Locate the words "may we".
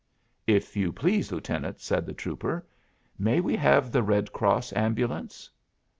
3.19-3.55